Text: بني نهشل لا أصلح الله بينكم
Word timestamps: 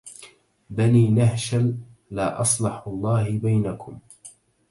بني 0.69 1.07
نهشل 1.09 1.75
لا 2.11 2.41
أصلح 2.41 2.83
الله 2.87 3.37
بينكم 3.39 3.99